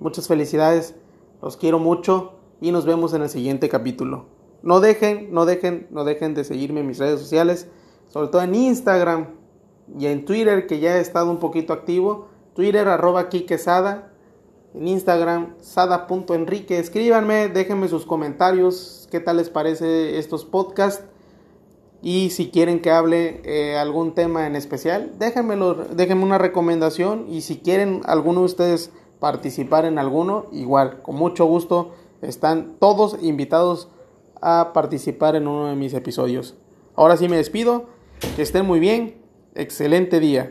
Muchas 0.00 0.28
felicidades, 0.28 0.94
los 1.42 1.56
quiero 1.56 1.78
mucho 1.78 2.32
y 2.60 2.72
nos 2.72 2.86
vemos 2.86 3.12
en 3.12 3.22
el 3.22 3.28
siguiente 3.28 3.68
capítulo. 3.68 4.26
No 4.62 4.80
dejen, 4.80 5.32
no 5.32 5.44
dejen, 5.44 5.86
no 5.90 6.04
dejen 6.04 6.34
de 6.34 6.44
seguirme 6.44 6.80
en 6.80 6.86
mis 6.86 6.98
redes 6.98 7.20
sociales, 7.20 7.68
sobre 8.08 8.28
todo 8.28 8.42
en 8.42 8.54
Instagram 8.54 9.28
y 9.98 10.06
en 10.06 10.24
Twitter 10.24 10.66
que 10.66 10.80
ya 10.80 10.96
he 10.96 11.00
estado 11.00 11.30
un 11.30 11.38
poquito 11.38 11.72
activo. 11.72 12.28
Twitter 12.54 12.86
arroba 12.88 13.28
Sada, 13.58 14.12
en 14.74 14.88
Instagram 14.88 15.54
sada.enrique. 15.60 16.78
Escríbanme, 16.78 17.48
déjenme 17.48 17.88
sus 17.88 18.06
comentarios, 18.06 19.08
qué 19.10 19.20
tal 19.20 19.38
les 19.38 19.50
parece 19.50 20.18
estos 20.18 20.44
podcasts 20.44 21.04
y 22.02 22.30
si 22.30 22.50
quieren 22.50 22.82
que 22.82 22.90
hable 22.90 23.40
eh, 23.44 23.78
algún 23.78 24.12
tema 24.14 24.48
en 24.48 24.56
especial, 24.56 25.12
déjenmelo, 25.18 25.74
déjenme 25.74 26.24
una 26.24 26.36
recomendación. 26.36 27.26
Y 27.28 27.42
si 27.42 27.58
quieren 27.58 28.00
alguno 28.04 28.40
de 28.40 28.46
ustedes 28.46 28.90
participar 29.20 29.84
en 29.84 30.00
alguno, 30.00 30.46
igual, 30.50 31.00
con 31.02 31.14
mucho 31.14 31.44
gusto, 31.44 31.92
están 32.20 32.74
todos 32.80 33.16
invitados 33.22 33.88
a 34.42 34.72
participar 34.74 35.36
en 35.36 35.46
uno 35.46 35.68
de 35.68 35.76
mis 35.76 35.94
episodios. 35.94 36.56
Ahora 36.94 37.16
sí 37.16 37.28
me 37.28 37.36
despido, 37.36 37.86
que 38.36 38.42
estén 38.42 38.66
muy 38.66 38.80
bien, 38.80 39.22
excelente 39.54 40.20
día. 40.20 40.50